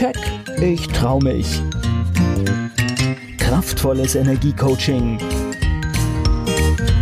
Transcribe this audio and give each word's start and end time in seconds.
Keck, 0.00 0.16
ich 0.62 0.86
trau 0.86 1.18
mich. 1.18 1.60
Kraftvolles 3.36 4.14
Energiecoaching. 4.14 5.18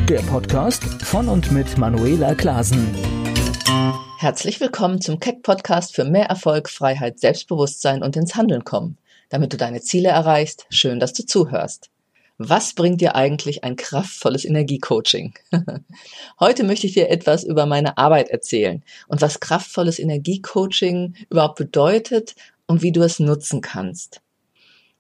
Der 0.08 0.18
Podcast 0.22 0.82
von 1.04 1.28
und 1.28 1.52
mit 1.52 1.78
Manuela 1.78 2.34
Klasen. 2.34 2.92
Herzlich 4.18 4.58
willkommen 4.60 5.00
zum 5.00 5.20
Keck 5.20 5.44
Podcast 5.44 5.94
für 5.94 6.04
mehr 6.04 6.26
Erfolg, 6.26 6.68
Freiheit, 6.68 7.20
Selbstbewusstsein 7.20 8.02
und 8.02 8.16
ins 8.16 8.34
Handeln 8.34 8.64
kommen. 8.64 8.98
Damit 9.28 9.52
du 9.52 9.56
deine 9.56 9.80
Ziele 9.80 10.08
erreichst, 10.08 10.66
schön, 10.68 10.98
dass 10.98 11.12
du 11.12 11.24
zuhörst. 11.24 11.90
Was 12.36 12.72
bringt 12.72 13.00
dir 13.00 13.14
eigentlich 13.14 13.62
ein 13.62 13.76
kraftvolles 13.76 14.44
Energiecoaching? 14.44 15.34
Heute 16.40 16.64
möchte 16.64 16.88
ich 16.88 16.94
dir 16.94 17.10
etwas 17.10 17.44
über 17.44 17.64
meine 17.64 17.96
Arbeit 17.96 18.28
erzählen 18.30 18.82
und 19.06 19.22
was 19.22 19.38
kraftvolles 19.38 20.00
Energiecoaching 20.00 21.14
überhaupt 21.30 21.58
bedeutet 21.58 22.34
und 22.68 22.82
wie 22.82 22.92
du 22.92 23.02
es 23.02 23.18
nutzen 23.18 23.60
kannst. 23.60 24.20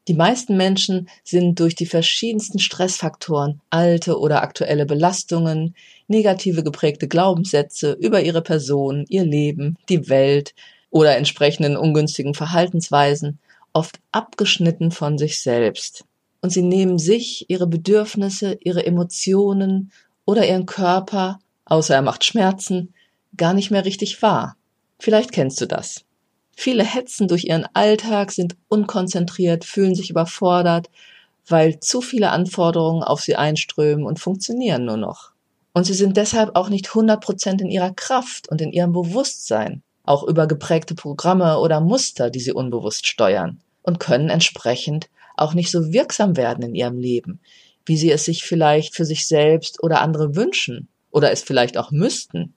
Die 0.08 0.14
meisten 0.14 0.56
Menschen 0.56 1.08
sind 1.22 1.60
durch 1.60 1.76
die 1.76 1.86
verschiedensten 1.86 2.58
Stressfaktoren, 2.58 3.60
alte 3.70 4.18
oder 4.18 4.42
aktuelle 4.42 4.86
Belastungen, 4.86 5.76
negative 6.08 6.64
geprägte 6.64 7.06
Glaubenssätze 7.06 7.92
über 7.92 8.22
ihre 8.22 8.42
Person, 8.42 9.04
ihr 9.08 9.24
Leben, 9.24 9.76
die 9.88 10.08
Welt 10.08 10.54
oder 10.90 11.16
entsprechenden 11.16 11.76
ungünstigen 11.76 12.34
Verhaltensweisen 12.34 13.38
oft 13.72 14.00
abgeschnitten 14.10 14.90
von 14.90 15.18
sich 15.18 15.40
selbst 15.40 16.04
und 16.40 16.50
sie 16.50 16.62
nehmen 16.62 16.98
sich, 16.98 17.48
ihre 17.48 17.66
Bedürfnisse, 17.66 18.58
ihre 18.60 18.86
Emotionen 18.86 19.92
oder 20.24 20.46
ihren 20.46 20.66
Körper, 20.66 21.40
außer 21.64 21.94
er 21.94 22.02
macht 22.02 22.24
Schmerzen, 22.24 22.94
gar 23.36 23.54
nicht 23.54 23.70
mehr 23.70 23.84
richtig 23.84 24.22
wahr. 24.22 24.56
Vielleicht 24.98 25.32
kennst 25.32 25.60
du 25.60 25.66
das. 25.66 26.04
Viele 26.60 26.82
hetzen 26.82 27.28
durch 27.28 27.44
ihren 27.44 27.68
Alltag, 27.72 28.32
sind 28.32 28.56
unkonzentriert, 28.66 29.64
fühlen 29.64 29.94
sich 29.94 30.10
überfordert, 30.10 30.90
weil 31.46 31.78
zu 31.78 32.00
viele 32.00 32.30
Anforderungen 32.30 33.04
auf 33.04 33.20
sie 33.20 33.36
einströmen 33.36 34.04
und 34.04 34.18
funktionieren 34.18 34.84
nur 34.84 34.96
noch. 34.96 35.30
Und 35.72 35.84
sie 35.84 35.94
sind 35.94 36.16
deshalb 36.16 36.56
auch 36.56 36.68
nicht 36.68 36.88
100 36.88 37.20
Prozent 37.20 37.60
in 37.60 37.70
ihrer 37.70 37.92
Kraft 37.92 38.48
und 38.48 38.60
in 38.60 38.72
ihrem 38.72 38.90
Bewusstsein, 38.90 39.82
auch 40.02 40.24
über 40.24 40.48
geprägte 40.48 40.96
Programme 40.96 41.60
oder 41.60 41.80
Muster, 41.80 42.28
die 42.28 42.40
sie 42.40 42.52
unbewusst 42.52 43.06
steuern 43.06 43.60
und 43.82 44.00
können 44.00 44.28
entsprechend 44.28 45.08
auch 45.36 45.54
nicht 45.54 45.70
so 45.70 45.92
wirksam 45.92 46.36
werden 46.36 46.64
in 46.64 46.74
ihrem 46.74 46.98
Leben, 46.98 47.38
wie 47.86 47.96
sie 47.96 48.10
es 48.10 48.24
sich 48.24 48.42
vielleicht 48.42 48.96
für 48.96 49.04
sich 49.04 49.28
selbst 49.28 49.80
oder 49.80 50.00
andere 50.00 50.34
wünschen 50.34 50.88
oder 51.12 51.30
es 51.30 51.40
vielleicht 51.40 51.78
auch 51.78 51.92
müssten. 51.92 52.52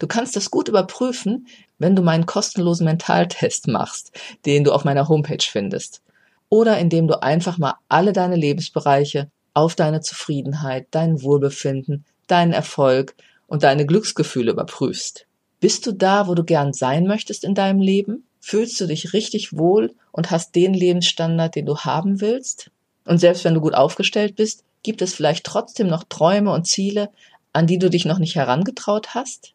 Du 0.00 0.08
kannst 0.08 0.34
das 0.34 0.50
gut 0.50 0.68
überprüfen, 0.68 1.46
wenn 1.78 1.96
du 1.96 2.02
meinen 2.02 2.26
kostenlosen 2.26 2.84
Mentaltest 2.84 3.68
machst, 3.68 4.12
den 4.46 4.64
du 4.64 4.72
auf 4.72 4.84
meiner 4.84 5.08
Homepage 5.08 5.44
findest. 5.44 6.02
Oder 6.48 6.78
indem 6.78 7.08
du 7.08 7.22
einfach 7.22 7.58
mal 7.58 7.74
alle 7.88 8.12
deine 8.12 8.36
Lebensbereiche 8.36 9.30
auf 9.54 9.74
deine 9.74 10.00
Zufriedenheit, 10.00 10.86
dein 10.90 11.22
Wohlbefinden, 11.22 12.04
deinen 12.26 12.52
Erfolg 12.52 13.14
und 13.46 13.62
deine 13.62 13.86
Glücksgefühle 13.86 14.52
überprüfst. 14.52 15.26
Bist 15.60 15.86
du 15.86 15.92
da, 15.92 16.28
wo 16.28 16.34
du 16.34 16.44
gern 16.44 16.72
sein 16.72 17.06
möchtest 17.06 17.42
in 17.42 17.54
deinem 17.54 17.80
Leben? 17.80 18.24
Fühlst 18.40 18.80
du 18.80 18.86
dich 18.86 19.12
richtig 19.12 19.56
wohl 19.56 19.94
und 20.12 20.30
hast 20.30 20.54
den 20.54 20.74
Lebensstandard, 20.74 21.56
den 21.56 21.66
du 21.66 21.78
haben 21.78 22.20
willst? 22.20 22.70
Und 23.04 23.18
selbst 23.18 23.44
wenn 23.44 23.54
du 23.54 23.60
gut 23.60 23.74
aufgestellt 23.74 24.36
bist, 24.36 24.64
gibt 24.82 25.02
es 25.02 25.14
vielleicht 25.14 25.44
trotzdem 25.44 25.88
noch 25.88 26.04
Träume 26.04 26.52
und 26.52 26.66
Ziele, 26.66 27.10
an 27.52 27.66
die 27.66 27.78
du 27.78 27.90
dich 27.90 28.04
noch 28.04 28.18
nicht 28.18 28.36
herangetraut 28.36 29.14
hast? 29.14 29.54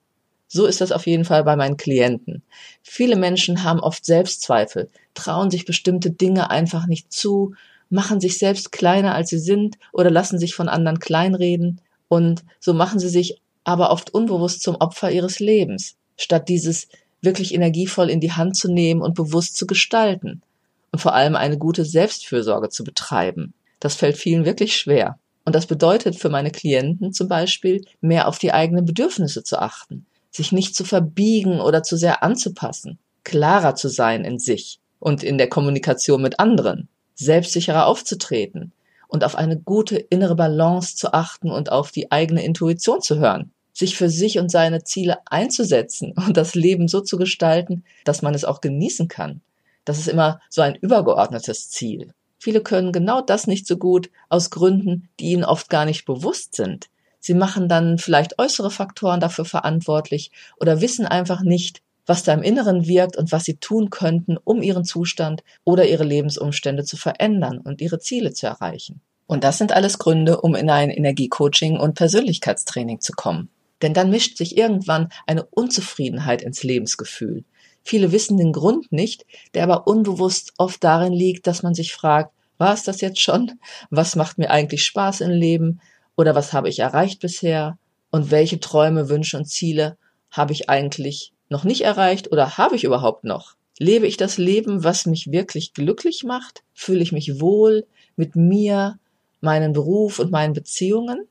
So 0.54 0.68
ist 0.68 0.82
das 0.82 0.92
auf 0.92 1.08
jeden 1.08 1.26
Fall 1.26 1.44
bei 1.44 1.56
meinen 1.56 1.78
Klienten. 1.78 2.44
Viele 2.84 3.16
Menschen 3.16 3.64
haben 3.64 3.80
oft 3.80 4.06
Selbstzweifel, 4.06 4.88
trauen 5.16 5.50
sich 5.50 5.66
bestimmte 5.66 6.12
Dinge 6.12 6.52
einfach 6.52 6.86
nicht 6.86 7.12
zu, 7.12 7.56
machen 7.90 8.22
sich 8.22 8.38
selbst 8.38 8.72
kleiner 8.72 9.16
als 9.16 9.32
sie 9.32 9.40
sind 9.40 9.80
oder 9.94 10.12
lassen 10.12 10.38
sich 10.38 10.54
von 10.54 10.70
anderen 10.70 11.00
kleinreden 11.00 11.82
und 12.08 12.44
so 12.60 12.76
machen 12.76 13.00
sie 13.00 13.10
sich 13.10 13.42
aber 13.64 13.90
oft 13.90 14.14
unbewusst 14.14 14.62
zum 14.62 14.76
Opfer 14.76 15.10
ihres 15.10 15.40
Lebens, 15.40 15.96
statt 16.18 16.50
dieses 16.50 16.88
wirklich 17.22 17.56
energievoll 17.56 18.12
in 18.12 18.20
die 18.20 18.34
Hand 18.34 18.56
zu 18.56 18.72
nehmen 18.72 19.02
und 19.02 19.16
bewusst 19.16 19.58
zu 19.58 19.66
gestalten 19.66 20.44
und 20.92 21.00
vor 21.00 21.16
allem 21.16 21.36
eine 21.36 21.58
gute 21.58 21.84
Selbstfürsorge 21.84 22.70
zu 22.70 22.84
betreiben. 22.84 23.56
Das 23.80 23.96
fällt 23.96 24.18
vielen 24.18 24.46
wirklich 24.46 24.76
schwer. 24.76 25.18
Und 25.46 25.56
das 25.56 25.66
bedeutet 25.66 26.16
für 26.16 26.30
meine 26.30 26.52
Klienten 26.52 27.12
zum 27.12 27.28
Beispiel, 27.28 27.84
mehr 28.02 28.28
auf 28.28 28.38
die 28.38 28.54
eigenen 28.54 28.86
Bedürfnisse 28.86 29.44
zu 29.44 29.58
achten, 29.60 30.06
sich 30.36 30.52
nicht 30.52 30.76
zu 30.76 30.84
verbiegen 30.84 31.62
oder 31.62 31.84
zu 31.84 31.96
sehr 31.96 32.24
anzupassen, 32.24 33.00
klarer 33.24 33.76
zu 33.76 33.88
sein 33.88 34.26
in 34.26 34.40
sich 34.40 34.80
und 35.00 35.24
in 35.24 35.38
der 35.38 35.50
Kommunikation 35.50 36.22
mit 36.22 36.40
anderen, 36.40 36.90
selbstsicherer 37.16 37.86
aufzutreten 37.86 38.74
und 39.08 39.24
auf 39.24 39.36
eine 39.36 39.58
gute 39.58 39.98
innere 39.98 40.36
Balance 40.36 40.96
zu 40.96 41.14
achten 41.14 41.52
und 41.52 41.72
auf 41.72 41.92
die 41.92 42.12
eigene 42.12 42.44
Intuition 42.44 43.02
zu 43.02 43.20
hören 43.20 43.54
sich 43.74 43.98
für 43.98 44.10
sich 44.10 44.38
und 44.38 44.50
seine 44.50 44.84
Ziele 44.84 45.18
einzusetzen 45.26 46.14
und 46.28 46.38
das 46.38 46.56
Leben 46.56 46.88
so 46.88 47.02
zu 47.02 47.18
gestalten, 47.18 47.84
dass 48.06 48.22
man 48.22 48.34
es 48.34 48.46
auch 48.46 48.62
genießen 48.62 49.08
kann. 49.08 49.42
Das 49.84 50.00
ist 50.00 50.08
immer 50.08 50.40
so 50.50 50.62
ein 50.62 50.76
übergeordnetes 50.76 51.70
Ziel. 51.70 52.14
Viele 52.40 52.62
können 52.62 52.92
genau 52.92 53.22
das 53.22 53.48
nicht 53.48 53.68
so 53.68 53.78
gut 53.78 54.10
aus 54.30 54.50
Gründen, 54.50 55.10
die 55.20 55.32
ihnen 55.32 55.44
oft 55.44 55.70
gar 55.70 55.86
nicht 55.86 56.06
bewusst 56.06 56.56
sind. 56.56 56.90
Sie 57.26 57.36
machen 57.36 57.70
dann 57.70 58.00
vielleicht 58.00 58.38
äußere 58.38 58.70
Faktoren 58.70 59.22
dafür 59.22 59.46
verantwortlich 59.46 60.30
oder 60.60 60.82
wissen 60.82 61.06
einfach 61.06 61.40
nicht, 61.42 61.82
was 62.06 62.24
da 62.24 62.34
im 62.34 62.44
Inneren 62.44 62.86
wirkt 62.86 63.16
und 63.16 63.32
was 63.32 63.46
sie 63.46 63.56
tun 63.56 63.90
könnten, 63.90 64.36
um 64.44 64.62
ihren 64.62 64.84
Zustand 64.84 65.42
oder 65.64 65.88
ihre 65.88 66.04
Lebensumstände 66.04 66.84
zu 66.84 66.98
verändern 66.98 67.60
und 67.60 67.80
ihre 67.80 68.00
Ziele 68.00 68.34
zu 68.34 68.48
erreichen. 68.48 69.00
Und 69.26 69.46
das 69.46 69.58
sind 69.58 69.72
alles 69.72 70.00
Gründe, 70.00 70.42
um 70.42 70.54
in 70.54 70.70
ein 70.70 70.90
Energiecoaching 70.90 71.80
und 71.80 71.94
Persönlichkeitstraining 71.94 73.00
zu 73.00 73.14
kommen. 73.14 73.48
Denn 73.82 73.94
dann 73.94 74.10
mischt 74.10 74.38
sich 74.38 74.58
irgendwann 74.58 75.08
eine 75.26 75.46
Unzufriedenheit 75.46 76.42
ins 76.42 76.64
Lebensgefühl. 76.64 77.46
Viele 77.84 78.12
wissen 78.12 78.36
den 78.36 78.52
Grund 78.52 78.92
nicht, 78.92 79.26
der 79.54 79.64
aber 79.64 79.88
unbewusst 79.88 80.52
oft 80.58 80.84
darin 80.84 81.14
liegt, 81.14 81.48
dass 81.48 81.64
man 81.64 81.74
sich 81.74 81.94
fragt, 81.94 82.34
war 82.58 82.74
es 82.74 82.84
das 82.84 83.00
jetzt 83.00 83.22
schon? 83.22 83.60
Was 83.90 84.18
macht 84.18 84.38
mir 84.38 84.52
eigentlich 84.52 84.84
Spaß 84.84 85.22
im 85.22 85.32
Leben? 85.32 85.80
Oder 86.16 86.36
was 86.36 86.54
habe 86.54 86.70
ich 86.70 86.80
erreicht 86.80 87.20
bisher? 87.20 87.78
Und 88.12 88.32
welche 88.32 88.60
Träume, 88.60 89.10
Wünsche 89.10 89.38
und 89.38 89.46
Ziele 89.46 89.98
habe 90.30 90.54
ich 90.54 90.70
eigentlich 90.70 91.34
noch 91.50 91.64
nicht 91.64 91.82
erreicht 91.82 92.32
oder 92.32 92.58
habe 92.58 92.76
ich 92.76 92.84
überhaupt 92.84 93.24
noch? 93.24 93.56
Lebe 93.80 94.06
ich 94.06 94.18
das 94.18 94.38
Leben, 94.38 94.84
was 94.84 95.06
mich 95.06 95.32
wirklich 95.32 95.74
glücklich 95.74 96.24
macht? 96.24 96.64
Fühle 96.74 97.02
ich 97.02 97.12
mich 97.12 97.40
wohl 97.40 97.86
mit 98.16 98.36
mir, 98.36 99.00
meinen 99.42 99.74
Beruf 99.74 100.20
und 100.20 100.32
meinen 100.32 100.54
Beziehungen? 100.54 101.28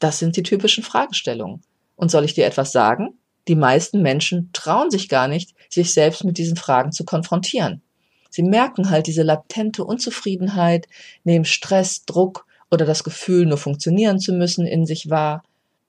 Das 0.00 0.18
sind 0.18 0.36
die 0.36 0.42
typischen 0.42 0.82
Fragestellungen. 0.82 1.62
Und 1.96 2.10
soll 2.10 2.24
ich 2.24 2.34
dir 2.34 2.46
etwas 2.46 2.72
sagen? 2.72 3.18
Die 3.46 3.54
meisten 3.54 4.02
Menschen 4.02 4.50
trauen 4.52 4.90
sich 4.90 5.08
gar 5.08 5.28
nicht, 5.28 5.54
sich 5.68 5.92
selbst 5.92 6.24
mit 6.24 6.38
diesen 6.38 6.56
Fragen 6.56 6.92
zu 6.92 7.04
konfrontieren. 7.04 7.82
Sie 8.30 8.42
merken 8.42 8.90
halt 8.90 9.06
diese 9.06 9.22
latente 9.22 9.84
Unzufriedenheit, 9.84 10.88
nehmen 11.22 11.44
Stress, 11.44 12.04
Druck 12.04 12.46
oder 12.70 12.84
das 12.84 13.04
Gefühl, 13.04 13.46
nur 13.46 13.58
funktionieren 13.58 14.18
zu 14.18 14.32
müssen, 14.32 14.66
in 14.66 14.86
sich 14.86 15.10
wahr, 15.10 15.42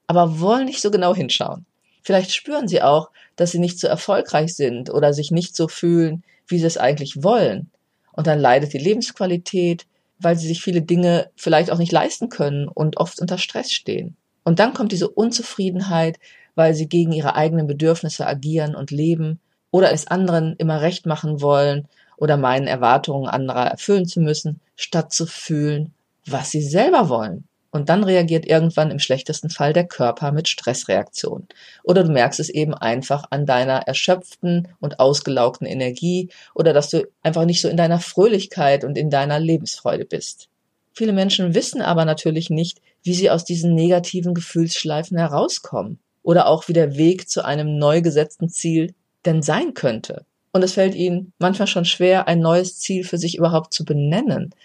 aber 0.07 0.39
wollen 0.39 0.65
nicht 0.65 0.81
so 0.81 0.91
genau 0.91 1.15
hinschauen. 1.15 1.65
Vielleicht 2.03 2.33
spüren 2.33 2.67
sie 2.67 2.81
auch, 2.81 3.09
dass 3.35 3.51
sie 3.51 3.59
nicht 3.59 3.79
so 3.79 3.87
erfolgreich 3.87 4.55
sind 4.55 4.91
oder 4.91 5.13
sich 5.13 5.31
nicht 5.31 5.55
so 5.55 5.67
fühlen, 5.67 6.23
wie 6.47 6.59
sie 6.59 6.65
es 6.65 6.77
eigentlich 6.77 7.23
wollen. 7.23 7.71
Und 8.13 8.27
dann 8.27 8.39
leidet 8.39 8.73
die 8.73 8.77
Lebensqualität, 8.77 9.85
weil 10.19 10.37
sie 10.37 10.47
sich 10.47 10.61
viele 10.61 10.81
Dinge 10.81 11.29
vielleicht 11.35 11.71
auch 11.71 11.77
nicht 11.77 11.91
leisten 11.91 12.29
können 12.29 12.67
und 12.67 12.97
oft 12.97 13.19
unter 13.19 13.37
Stress 13.37 13.71
stehen. 13.71 14.15
Und 14.43 14.59
dann 14.59 14.73
kommt 14.73 14.91
diese 14.91 15.09
Unzufriedenheit, 15.09 16.19
weil 16.53 16.73
sie 16.73 16.87
gegen 16.87 17.11
ihre 17.11 17.35
eigenen 17.35 17.67
Bedürfnisse 17.67 18.25
agieren 18.25 18.75
und 18.75 18.91
leben 18.91 19.39
oder 19.71 19.91
es 19.91 20.07
anderen 20.07 20.55
immer 20.57 20.81
recht 20.81 21.05
machen 21.05 21.41
wollen 21.41 21.87
oder 22.17 22.37
meinen 22.37 22.67
Erwartungen 22.67 23.28
anderer 23.28 23.66
erfüllen 23.66 24.05
zu 24.05 24.21
müssen, 24.21 24.61
statt 24.75 25.11
zu 25.11 25.25
fühlen, 25.25 25.93
was 26.27 26.51
sie 26.51 26.61
selber 26.61 27.09
wollen. 27.09 27.47
Und 27.72 27.89
dann 27.89 28.05
reagiert 28.05 28.45
irgendwann 28.45 28.89
im 28.89 28.99
schlechtesten 28.99 29.49
Fall 29.49 29.73
der 29.73 29.85
Körper 29.85 30.31
mit 30.31 30.47
Stressreaktionen. 30.47 31.49
Oder 31.83 32.05
du 32.05 32.11
merkst 32.11 32.39
es 32.39 32.47
eben 32.47 32.73
einfach 32.73 33.25
an 33.31 33.45
deiner 33.45 33.79
erschöpften 33.79 34.69
und 34.79 35.01
ausgelaugten 35.01 35.67
Energie 35.67 36.29
oder 36.53 36.72
dass 36.72 36.89
du 36.89 37.05
einfach 37.22 37.43
nicht 37.43 37.59
so 37.59 37.67
in 37.67 37.75
deiner 37.75 37.99
Fröhlichkeit 37.99 38.85
und 38.85 38.97
in 38.97 39.09
deiner 39.09 39.41
Lebensfreude 39.41 40.05
bist. 40.05 40.47
Viele 40.93 41.11
Menschen 41.11 41.53
wissen 41.53 41.81
aber 41.81 42.05
natürlich 42.05 42.49
nicht, 42.49 42.79
wie 43.03 43.13
sie 43.13 43.29
aus 43.29 43.43
diesen 43.43 43.75
negativen 43.75 44.33
Gefühlsschleifen 44.33 45.17
herauskommen 45.17 45.99
oder 46.23 46.47
auch 46.47 46.69
wie 46.69 46.73
der 46.73 46.95
Weg 46.95 47.29
zu 47.29 47.43
einem 47.43 47.78
neu 47.78 48.01
gesetzten 48.01 48.47
Ziel 48.47 48.93
denn 49.25 49.41
sein 49.41 49.73
könnte. 49.73 50.25
Und 50.53 50.63
es 50.63 50.71
fällt 50.71 50.95
ihnen 50.95 51.33
manchmal 51.39 51.67
schon 51.67 51.83
schwer, 51.83 52.29
ein 52.29 52.39
neues 52.39 52.79
Ziel 52.79 53.03
für 53.03 53.17
sich 53.17 53.37
überhaupt 53.37 53.73
zu 53.73 53.83
benennen, 53.83 54.55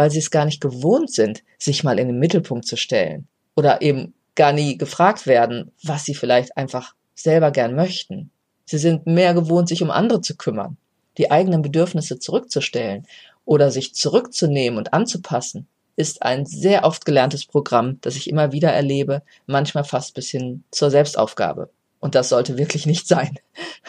weil 0.00 0.10
sie 0.10 0.18
es 0.18 0.30
gar 0.30 0.46
nicht 0.46 0.62
gewohnt 0.62 1.12
sind, 1.12 1.42
sich 1.58 1.84
mal 1.84 1.98
in 1.98 2.08
den 2.08 2.18
Mittelpunkt 2.18 2.64
zu 2.64 2.76
stellen 2.76 3.28
oder 3.54 3.82
eben 3.82 4.14
gar 4.34 4.50
nie 4.50 4.78
gefragt 4.78 5.26
werden, 5.26 5.72
was 5.82 6.06
sie 6.06 6.14
vielleicht 6.14 6.56
einfach 6.56 6.94
selber 7.14 7.50
gern 7.50 7.74
möchten. 7.74 8.30
Sie 8.64 8.78
sind 8.78 9.04
mehr 9.06 9.34
gewohnt, 9.34 9.68
sich 9.68 9.82
um 9.82 9.90
andere 9.90 10.22
zu 10.22 10.38
kümmern. 10.38 10.78
die 11.18 11.30
eigenen 11.30 11.60
Bedürfnisse 11.60 12.18
zurückzustellen 12.18 13.06
oder 13.44 13.70
sich 13.70 13.94
zurückzunehmen 13.94 14.78
und 14.78 14.94
anzupassen, 14.94 15.66
ist 15.96 16.22
ein 16.22 16.46
sehr 16.46 16.84
oft 16.84 17.04
gelerntes 17.04 17.44
Programm, 17.44 17.98
das 18.00 18.16
ich 18.16 18.30
immer 18.30 18.52
wieder 18.52 18.72
erlebe, 18.72 19.20
manchmal 19.44 19.84
fast 19.84 20.14
bis 20.14 20.30
hin 20.30 20.64
zur 20.70 20.90
Selbstaufgabe. 20.90 21.68
Und 22.00 22.14
das 22.14 22.30
sollte 22.30 22.56
wirklich 22.56 22.86
nicht 22.86 23.06
sein. 23.06 23.38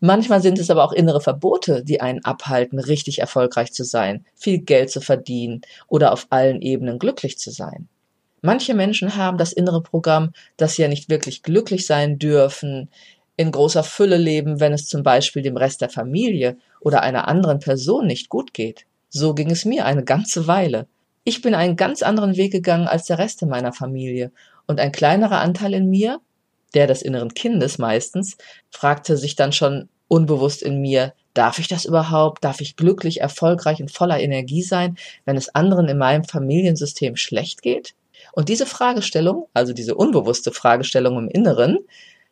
Manchmal 0.00 0.40
sind 0.40 0.58
es 0.58 0.70
aber 0.70 0.82
auch 0.82 0.92
innere 0.92 1.20
Verbote, 1.20 1.84
die 1.84 2.00
einen 2.00 2.24
abhalten, 2.24 2.78
richtig 2.78 3.18
erfolgreich 3.18 3.72
zu 3.72 3.84
sein, 3.84 4.24
viel 4.34 4.58
Geld 4.58 4.90
zu 4.90 5.02
verdienen 5.02 5.60
oder 5.88 6.12
auf 6.12 6.26
allen 6.30 6.62
Ebenen 6.62 6.98
glücklich 6.98 7.38
zu 7.38 7.50
sein. 7.50 7.88
Manche 8.40 8.74
Menschen 8.74 9.14
haben 9.14 9.38
das 9.38 9.52
innere 9.52 9.82
Programm, 9.82 10.32
dass 10.56 10.74
sie 10.74 10.82
ja 10.82 10.88
nicht 10.88 11.10
wirklich 11.10 11.42
glücklich 11.42 11.86
sein 11.86 12.18
dürfen, 12.18 12.88
in 13.36 13.52
großer 13.52 13.84
Fülle 13.84 14.16
leben, 14.16 14.58
wenn 14.58 14.72
es 14.72 14.86
zum 14.86 15.02
Beispiel 15.02 15.42
dem 15.42 15.56
Rest 15.56 15.80
der 15.80 15.90
Familie 15.90 16.56
oder 16.80 17.02
einer 17.02 17.28
anderen 17.28 17.60
Person 17.60 18.06
nicht 18.06 18.30
gut 18.30 18.52
geht. 18.54 18.86
So 19.08 19.34
ging 19.34 19.50
es 19.50 19.64
mir 19.64 19.84
eine 19.84 20.04
ganze 20.04 20.46
Weile. 20.46 20.86
Ich 21.24 21.42
bin 21.42 21.54
einen 21.54 21.76
ganz 21.76 22.02
anderen 22.02 22.36
Weg 22.36 22.52
gegangen 22.52 22.88
als 22.88 23.04
der 23.04 23.18
Rest 23.18 23.42
in 23.42 23.48
meiner 23.48 23.72
Familie, 23.72 24.32
und 24.66 24.80
ein 24.80 24.92
kleinerer 24.92 25.40
Anteil 25.40 25.74
in 25.74 25.88
mir, 25.90 26.20
der 26.74 26.86
des 26.86 27.02
inneren 27.02 27.34
Kindes 27.34 27.78
meistens, 27.78 28.36
fragte 28.70 29.16
sich 29.16 29.36
dann 29.36 29.52
schon 29.52 29.88
unbewusst 30.08 30.62
in 30.62 30.80
mir, 30.80 31.14
darf 31.34 31.58
ich 31.58 31.68
das 31.68 31.84
überhaupt? 31.84 32.44
Darf 32.44 32.60
ich 32.60 32.76
glücklich, 32.76 33.20
erfolgreich 33.20 33.80
und 33.80 33.90
voller 33.90 34.20
Energie 34.20 34.62
sein, 34.62 34.96
wenn 35.24 35.36
es 35.36 35.54
anderen 35.54 35.88
in 35.88 35.98
meinem 35.98 36.24
Familiensystem 36.24 37.16
schlecht 37.16 37.62
geht? 37.62 37.94
Und 38.32 38.48
diese 38.48 38.66
Fragestellung, 38.66 39.48
also 39.54 39.72
diese 39.72 39.94
unbewusste 39.94 40.52
Fragestellung 40.52 41.18
im 41.18 41.28
Inneren, 41.28 41.78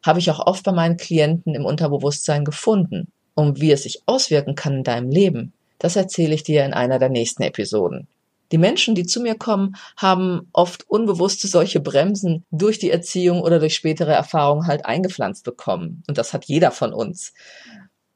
habe 0.02 0.18
ich 0.18 0.30
auch 0.30 0.46
oft 0.46 0.64
bei 0.64 0.72
meinen 0.72 0.96
Klienten 0.96 1.54
im 1.54 1.64
Unterbewusstsein 1.64 2.44
gefunden. 2.44 3.08
Und 3.34 3.60
wie 3.60 3.72
es 3.72 3.84
sich 3.84 4.02
auswirken 4.06 4.54
kann 4.54 4.78
in 4.78 4.84
deinem 4.84 5.10
Leben, 5.10 5.52
das 5.78 5.96
erzähle 5.96 6.34
ich 6.34 6.42
dir 6.42 6.64
in 6.64 6.74
einer 6.74 6.98
der 6.98 7.08
nächsten 7.08 7.42
Episoden. 7.42 8.06
Die 8.52 8.58
Menschen, 8.58 8.94
die 8.94 9.06
zu 9.06 9.20
mir 9.20 9.36
kommen, 9.36 9.76
haben 9.96 10.48
oft 10.52 10.88
unbewusste 10.88 11.46
solche 11.46 11.80
Bremsen 11.80 12.44
durch 12.50 12.78
die 12.78 12.90
Erziehung 12.90 13.40
oder 13.42 13.60
durch 13.60 13.74
spätere 13.74 14.12
Erfahrungen 14.12 14.66
halt 14.66 14.84
eingepflanzt 14.84 15.44
bekommen. 15.44 16.02
Und 16.08 16.18
das 16.18 16.32
hat 16.32 16.46
jeder 16.46 16.70
von 16.70 16.92
uns. 16.92 17.32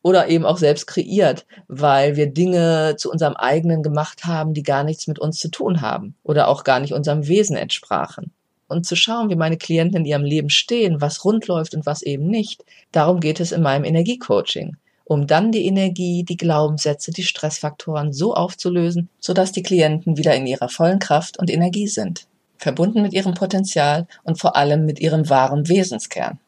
Oder 0.02 0.28
eben 0.28 0.44
auch 0.44 0.58
selbst 0.58 0.86
kreiert, 0.86 1.46
weil 1.66 2.16
wir 2.16 2.26
Dinge 2.26 2.96
zu 2.98 3.10
unserem 3.10 3.36
eigenen 3.36 3.82
gemacht 3.82 4.24
haben, 4.26 4.52
die 4.52 4.62
gar 4.62 4.84
nichts 4.84 5.06
mit 5.06 5.18
uns 5.18 5.38
zu 5.38 5.50
tun 5.50 5.80
haben 5.80 6.14
oder 6.22 6.48
auch 6.48 6.64
gar 6.64 6.80
nicht 6.80 6.92
unserem 6.92 7.26
Wesen 7.26 7.56
entsprachen. 7.56 8.32
Und 8.66 8.86
zu 8.86 8.96
schauen, 8.96 9.30
wie 9.30 9.36
meine 9.36 9.56
Klienten 9.56 9.98
in 9.98 10.04
ihrem 10.04 10.24
Leben 10.24 10.50
stehen, 10.50 11.00
was 11.00 11.24
rund 11.24 11.46
läuft 11.46 11.74
und 11.74 11.86
was 11.86 12.02
eben 12.02 12.26
nicht, 12.26 12.64
darum 12.92 13.20
geht 13.20 13.40
es 13.40 13.52
in 13.52 13.62
meinem 13.62 13.84
Energiecoaching 13.84 14.76
um 15.04 15.26
dann 15.26 15.52
die 15.52 15.66
Energie, 15.66 16.24
die 16.24 16.36
Glaubenssätze, 16.36 17.10
die 17.10 17.22
Stressfaktoren 17.22 18.12
so 18.12 18.34
aufzulösen, 18.34 19.08
sodass 19.20 19.52
die 19.52 19.62
Klienten 19.62 20.16
wieder 20.16 20.34
in 20.34 20.46
ihrer 20.46 20.68
vollen 20.68 20.98
Kraft 20.98 21.38
und 21.38 21.50
Energie 21.50 21.88
sind, 21.88 22.26
verbunden 22.56 23.02
mit 23.02 23.12
ihrem 23.12 23.34
Potenzial 23.34 24.06
und 24.22 24.40
vor 24.40 24.56
allem 24.56 24.86
mit 24.86 25.00
ihrem 25.00 25.28
wahren 25.28 25.68
Wesenskern. 25.68 26.38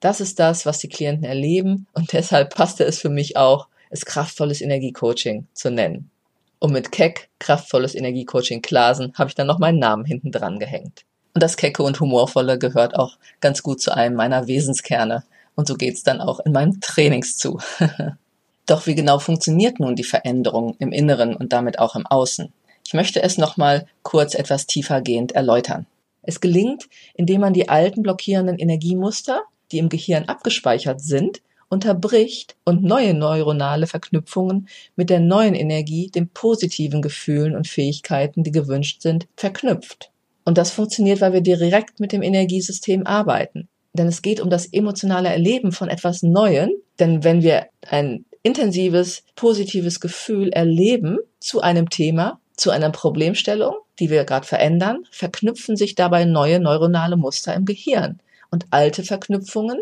Das 0.00 0.20
ist 0.20 0.38
das, 0.38 0.66
was 0.66 0.78
die 0.78 0.88
Klienten 0.88 1.24
erleben 1.24 1.86
und 1.94 2.12
deshalb 2.12 2.54
passte 2.54 2.84
es 2.84 2.98
für 2.98 3.08
mich 3.08 3.36
auch, 3.36 3.66
es 3.90 4.04
kraftvolles 4.04 4.60
Energiecoaching 4.60 5.46
zu 5.54 5.70
nennen. 5.70 6.10
Und 6.58 6.72
mit 6.72 6.92
Keck, 6.92 7.28
kraftvolles 7.38 7.94
Energiecoaching 7.94 8.62
Klasen, 8.62 9.12
habe 9.14 9.28
ich 9.28 9.34
dann 9.34 9.46
noch 9.46 9.58
meinen 9.58 9.78
Namen 9.78 10.04
hinten 10.04 10.32
dran 10.32 10.58
gehängt. 10.58 11.04
Und 11.34 11.42
das 11.42 11.56
Kecke 11.56 11.82
und 11.82 12.00
Humorvolle 12.00 12.58
gehört 12.58 12.96
auch 12.96 13.18
ganz 13.40 13.62
gut 13.62 13.80
zu 13.80 13.94
einem 13.94 14.16
meiner 14.16 14.46
Wesenskerne, 14.46 15.22
und 15.56 15.66
so 15.66 15.74
geht's 15.74 16.04
dann 16.04 16.20
auch 16.20 16.38
in 16.40 16.52
meinen 16.52 16.80
Trainings 16.80 17.36
zu. 17.36 17.58
Doch 18.66 18.86
wie 18.86 18.94
genau 18.94 19.18
funktioniert 19.18 19.80
nun 19.80 19.96
die 19.96 20.04
Veränderung 20.04 20.76
im 20.78 20.92
Inneren 20.92 21.34
und 21.34 21.52
damit 21.52 21.78
auch 21.78 21.96
im 21.96 22.06
Außen? 22.06 22.52
Ich 22.86 22.94
möchte 22.94 23.22
es 23.22 23.38
nochmal 23.38 23.86
kurz 24.02 24.34
etwas 24.34 24.66
tiefergehend 24.66 25.32
erläutern. 25.32 25.86
Es 26.22 26.40
gelingt, 26.40 26.88
indem 27.14 27.40
man 27.40 27.52
die 27.52 27.68
alten 27.68 28.02
blockierenden 28.02 28.58
Energiemuster, 28.58 29.42
die 29.72 29.78
im 29.78 29.88
Gehirn 29.88 30.24
abgespeichert 30.24 31.00
sind, 31.00 31.40
unterbricht 31.68 32.56
und 32.64 32.82
neue 32.82 33.14
neuronale 33.14 33.86
Verknüpfungen 33.86 34.68
mit 34.94 35.10
der 35.10 35.20
neuen 35.20 35.54
Energie, 35.54 36.10
den 36.10 36.28
positiven 36.28 37.02
Gefühlen 37.02 37.56
und 37.56 37.66
Fähigkeiten, 37.66 38.44
die 38.44 38.52
gewünscht 38.52 39.02
sind, 39.02 39.26
verknüpft. 39.36 40.10
Und 40.44 40.58
das 40.58 40.70
funktioniert, 40.70 41.20
weil 41.20 41.32
wir 41.32 41.40
direkt 41.40 41.98
mit 41.98 42.12
dem 42.12 42.22
Energiesystem 42.22 43.04
arbeiten. 43.06 43.68
Denn 43.96 44.06
es 44.06 44.22
geht 44.22 44.40
um 44.40 44.50
das 44.50 44.66
emotionale 44.66 45.28
Erleben 45.28 45.72
von 45.72 45.88
etwas 45.88 46.22
Neuem. 46.22 46.70
Denn 46.98 47.24
wenn 47.24 47.42
wir 47.42 47.66
ein 47.88 48.24
intensives, 48.42 49.24
positives 49.34 50.00
Gefühl 50.00 50.50
erleben 50.50 51.18
zu 51.40 51.60
einem 51.60 51.90
Thema, 51.90 52.40
zu 52.56 52.70
einer 52.70 52.90
Problemstellung, 52.90 53.74
die 53.98 54.10
wir 54.10 54.24
gerade 54.24 54.46
verändern, 54.46 55.04
verknüpfen 55.10 55.76
sich 55.76 55.94
dabei 55.94 56.24
neue 56.24 56.60
neuronale 56.60 57.16
Muster 57.16 57.54
im 57.54 57.64
Gehirn. 57.64 58.20
Und 58.50 58.66
alte 58.70 59.02
Verknüpfungen, 59.02 59.78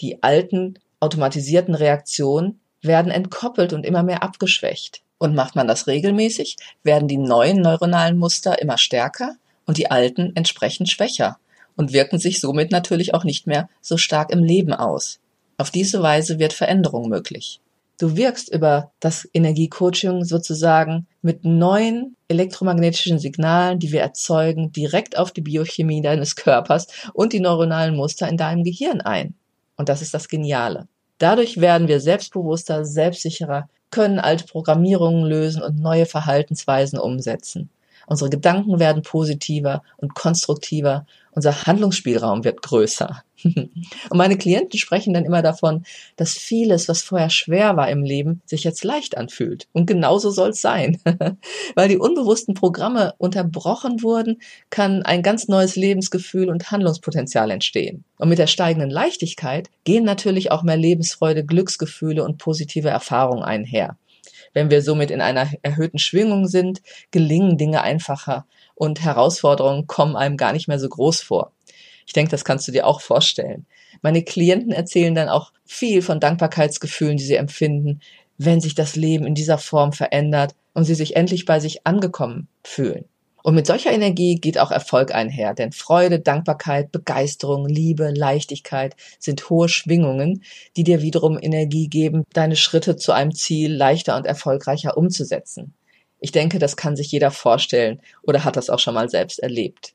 die 0.00 0.22
alten 0.22 0.78
automatisierten 1.00 1.74
Reaktionen, 1.74 2.60
werden 2.82 3.10
entkoppelt 3.10 3.72
und 3.72 3.84
immer 3.84 4.02
mehr 4.02 4.22
abgeschwächt. 4.22 5.02
Und 5.18 5.34
macht 5.34 5.56
man 5.56 5.66
das 5.66 5.86
regelmäßig, 5.86 6.56
werden 6.82 7.08
die 7.08 7.16
neuen 7.16 7.60
neuronalen 7.60 8.18
Muster 8.18 8.60
immer 8.60 8.78
stärker 8.78 9.36
und 9.66 9.78
die 9.78 9.90
alten 9.90 10.32
entsprechend 10.34 10.90
schwächer 10.90 11.38
und 11.76 11.92
wirken 11.92 12.18
sich 12.18 12.40
somit 12.40 12.70
natürlich 12.70 13.14
auch 13.14 13.24
nicht 13.24 13.46
mehr 13.46 13.68
so 13.80 13.96
stark 13.96 14.30
im 14.30 14.42
Leben 14.42 14.72
aus. 14.72 15.20
Auf 15.56 15.70
diese 15.70 16.02
Weise 16.02 16.38
wird 16.38 16.52
Veränderung 16.52 17.08
möglich. 17.08 17.60
Du 17.98 18.16
wirkst 18.16 18.52
über 18.52 18.90
das 18.98 19.28
Energiecoaching 19.32 20.24
sozusagen 20.24 21.06
mit 21.22 21.44
neuen 21.44 22.16
elektromagnetischen 22.26 23.20
Signalen, 23.20 23.78
die 23.78 23.92
wir 23.92 24.00
erzeugen, 24.00 24.72
direkt 24.72 25.16
auf 25.16 25.30
die 25.30 25.42
Biochemie 25.42 26.02
deines 26.02 26.34
Körpers 26.34 26.88
und 27.12 27.32
die 27.32 27.40
neuronalen 27.40 27.94
Muster 27.94 28.28
in 28.28 28.36
deinem 28.36 28.64
Gehirn 28.64 29.00
ein. 29.00 29.34
Und 29.76 29.88
das 29.88 30.02
ist 30.02 30.12
das 30.12 30.28
Geniale. 30.28 30.88
Dadurch 31.18 31.60
werden 31.60 31.86
wir 31.86 32.00
selbstbewusster, 32.00 32.84
selbstsicherer, 32.84 33.68
können 33.90 34.18
alte 34.18 34.46
Programmierungen 34.46 35.24
lösen 35.24 35.62
und 35.62 35.78
neue 35.78 36.06
Verhaltensweisen 36.06 36.98
umsetzen. 36.98 37.70
Unsere 38.06 38.28
Gedanken 38.28 38.80
werden 38.80 39.02
positiver 39.02 39.82
und 39.96 40.14
konstruktiver. 40.14 41.06
Unser 41.34 41.66
Handlungsspielraum 41.66 42.44
wird 42.44 42.62
größer. 42.62 43.22
und 43.44 43.72
meine 44.12 44.38
Klienten 44.38 44.78
sprechen 44.78 45.12
dann 45.12 45.24
immer 45.24 45.42
davon, 45.42 45.84
dass 46.16 46.34
vieles, 46.34 46.88
was 46.88 47.02
vorher 47.02 47.28
schwer 47.28 47.76
war 47.76 47.90
im 47.90 48.04
Leben, 48.04 48.40
sich 48.46 48.64
jetzt 48.64 48.84
leicht 48.84 49.16
anfühlt. 49.16 49.66
Und 49.72 49.86
genauso 49.86 50.30
soll 50.30 50.50
es 50.50 50.60
sein. 50.60 50.98
Weil 51.74 51.88
die 51.88 51.98
unbewussten 51.98 52.54
Programme 52.54 53.14
unterbrochen 53.18 54.02
wurden, 54.02 54.40
kann 54.70 55.02
ein 55.02 55.22
ganz 55.22 55.48
neues 55.48 55.76
Lebensgefühl 55.76 56.48
und 56.48 56.70
Handlungspotenzial 56.70 57.50
entstehen. 57.50 58.04
Und 58.18 58.28
mit 58.28 58.38
der 58.38 58.46
steigenden 58.46 58.90
Leichtigkeit 58.90 59.70
gehen 59.82 60.04
natürlich 60.04 60.52
auch 60.52 60.62
mehr 60.62 60.76
Lebensfreude, 60.76 61.44
Glücksgefühle 61.44 62.24
und 62.24 62.38
positive 62.38 62.88
Erfahrungen 62.88 63.42
einher. 63.42 63.98
Wenn 64.52 64.70
wir 64.70 64.82
somit 64.82 65.10
in 65.10 65.20
einer 65.20 65.50
erhöhten 65.62 65.98
Schwingung 65.98 66.46
sind, 66.46 66.80
gelingen 67.10 67.58
Dinge 67.58 67.82
einfacher 67.82 68.46
und 68.74 69.02
Herausforderungen 69.02 69.86
kommen 69.86 70.16
einem 70.16 70.36
gar 70.36 70.52
nicht 70.52 70.68
mehr 70.68 70.78
so 70.78 70.88
groß 70.88 71.22
vor. 71.22 71.52
Ich 72.06 72.12
denke, 72.12 72.30
das 72.30 72.44
kannst 72.44 72.68
du 72.68 72.72
dir 72.72 72.86
auch 72.86 73.00
vorstellen. 73.00 73.66
Meine 74.02 74.22
Klienten 74.22 74.72
erzählen 74.72 75.14
dann 75.14 75.28
auch 75.28 75.52
viel 75.64 76.02
von 76.02 76.20
Dankbarkeitsgefühlen, 76.20 77.16
die 77.16 77.24
sie 77.24 77.36
empfinden, 77.36 78.00
wenn 78.36 78.60
sich 78.60 78.74
das 78.74 78.96
Leben 78.96 79.26
in 79.26 79.34
dieser 79.34 79.58
Form 79.58 79.92
verändert 79.92 80.54
und 80.74 80.84
sie 80.84 80.94
sich 80.94 81.16
endlich 81.16 81.44
bei 81.44 81.60
sich 81.60 81.86
angekommen 81.86 82.48
fühlen. 82.62 83.06
Und 83.46 83.54
mit 83.54 83.66
solcher 83.66 83.92
Energie 83.92 84.36
geht 84.36 84.58
auch 84.58 84.70
Erfolg 84.70 85.14
einher, 85.14 85.52
denn 85.52 85.72
Freude, 85.72 86.18
Dankbarkeit, 86.18 86.90
Begeisterung, 86.92 87.68
Liebe, 87.68 88.10
Leichtigkeit 88.10 88.96
sind 89.18 89.50
hohe 89.50 89.68
Schwingungen, 89.68 90.42
die 90.78 90.82
dir 90.82 91.02
wiederum 91.02 91.38
Energie 91.40 91.88
geben, 91.88 92.24
deine 92.32 92.56
Schritte 92.56 92.96
zu 92.96 93.12
einem 93.12 93.34
Ziel 93.34 93.70
leichter 93.74 94.16
und 94.16 94.24
erfolgreicher 94.24 94.96
umzusetzen. 94.96 95.74
Ich 96.24 96.32
denke, 96.32 96.58
das 96.58 96.78
kann 96.78 96.96
sich 96.96 97.12
jeder 97.12 97.30
vorstellen 97.30 98.00
oder 98.22 98.44
hat 98.44 98.56
das 98.56 98.70
auch 98.70 98.78
schon 98.78 98.94
mal 98.94 99.10
selbst 99.10 99.40
erlebt. 99.40 99.92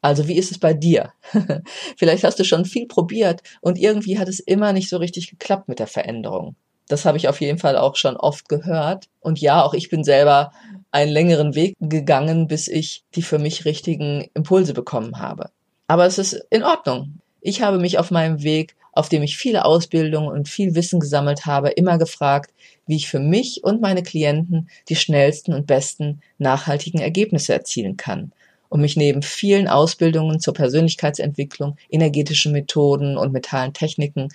Also 0.00 0.28
wie 0.28 0.36
ist 0.36 0.52
es 0.52 0.60
bei 0.60 0.74
dir? 0.74 1.12
Vielleicht 1.96 2.22
hast 2.22 2.38
du 2.38 2.44
schon 2.44 2.66
viel 2.66 2.86
probiert 2.86 3.42
und 3.60 3.76
irgendwie 3.76 4.16
hat 4.16 4.28
es 4.28 4.38
immer 4.38 4.72
nicht 4.72 4.88
so 4.88 4.98
richtig 4.98 5.28
geklappt 5.28 5.66
mit 5.66 5.80
der 5.80 5.88
Veränderung. 5.88 6.54
Das 6.86 7.04
habe 7.04 7.18
ich 7.18 7.26
auf 7.26 7.40
jeden 7.40 7.58
Fall 7.58 7.76
auch 7.76 7.96
schon 7.96 8.16
oft 8.16 8.48
gehört. 8.48 9.06
Und 9.18 9.40
ja, 9.40 9.64
auch 9.64 9.74
ich 9.74 9.90
bin 9.90 10.04
selber 10.04 10.52
einen 10.92 11.10
längeren 11.10 11.56
Weg 11.56 11.74
gegangen, 11.80 12.46
bis 12.46 12.68
ich 12.68 13.02
die 13.16 13.22
für 13.22 13.40
mich 13.40 13.64
richtigen 13.64 14.30
Impulse 14.34 14.74
bekommen 14.74 15.18
habe. 15.18 15.50
Aber 15.88 16.06
es 16.06 16.16
ist 16.16 16.46
in 16.50 16.62
Ordnung. 16.62 17.18
Ich 17.40 17.60
habe 17.60 17.78
mich 17.78 17.98
auf 17.98 18.12
meinem 18.12 18.44
Weg, 18.44 18.76
auf 18.92 19.08
dem 19.08 19.24
ich 19.24 19.36
viele 19.36 19.64
Ausbildungen 19.64 20.28
und 20.28 20.48
viel 20.48 20.76
Wissen 20.76 21.00
gesammelt 21.00 21.44
habe, 21.44 21.70
immer 21.70 21.98
gefragt, 21.98 22.52
wie 22.92 22.96
ich 22.96 23.08
für 23.08 23.20
mich 23.20 23.64
und 23.64 23.80
meine 23.80 24.02
Klienten 24.02 24.68
die 24.90 24.96
schnellsten 24.96 25.54
und 25.54 25.66
besten 25.66 26.20
nachhaltigen 26.36 27.00
Ergebnisse 27.00 27.54
erzielen 27.54 27.96
kann 27.96 28.32
und 28.68 28.82
mich 28.82 28.98
neben 28.98 29.22
vielen 29.22 29.66
Ausbildungen 29.66 30.40
zur 30.40 30.52
Persönlichkeitsentwicklung, 30.52 31.78
energetischen 31.88 32.52
Methoden 32.52 33.16
und 33.16 33.32
mentalen 33.32 33.72
Techniken 33.72 34.28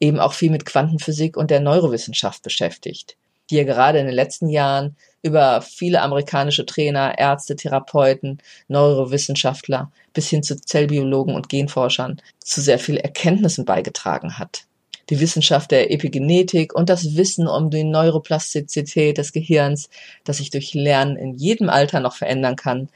eben 0.00 0.20
auch 0.20 0.34
viel 0.34 0.50
mit 0.50 0.66
Quantenphysik 0.66 1.38
und 1.38 1.50
der 1.50 1.60
Neurowissenschaft 1.60 2.42
beschäftigt, 2.42 3.16
die 3.48 3.56
ja 3.56 3.64
gerade 3.64 4.00
in 4.00 4.04
den 4.04 4.14
letzten 4.14 4.50
Jahren 4.50 4.96
über 5.22 5.62
viele 5.62 6.02
amerikanische 6.02 6.66
Trainer, 6.66 7.18
Ärzte, 7.18 7.56
Therapeuten, 7.56 8.36
Neurowissenschaftler 8.68 9.90
bis 10.12 10.28
hin 10.28 10.42
zu 10.42 10.60
Zellbiologen 10.60 11.34
und 11.34 11.48
Genforschern 11.48 12.20
zu 12.38 12.60
sehr 12.60 12.78
viel 12.78 12.98
Erkenntnissen 12.98 13.64
beigetragen 13.64 14.38
hat. 14.38 14.66
Die 15.10 15.20
Wissenschaft 15.20 15.70
der 15.70 15.90
Epigenetik 15.90 16.74
und 16.74 16.88
das 16.88 17.16
Wissen 17.16 17.46
um 17.46 17.70
die 17.70 17.84
Neuroplastizität 17.84 19.18
des 19.18 19.32
Gehirns, 19.32 19.90
das 20.24 20.38
sich 20.38 20.50
durch 20.50 20.74
Lernen 20.74 21.16
in 21.16 21.34
jedem 21.34 21.68
Alter 21.68 22.00
noch 22.00 22.16
verändern 22.16 22.56
kann, 22.56 22.88